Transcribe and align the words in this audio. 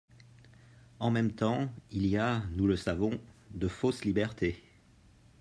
En 0.99 1.11
même 1.11 1.31
temps, 1.31 1.69
il 1.91 2.07
y 2.07 2.17
a, 2.17 2.41
nous 2.55 2.65
le 2.65 2.75
savons, 2.75 3.19
de 3.53 3.67
fausses 3.67 4.03
libertés. 4.03 4.59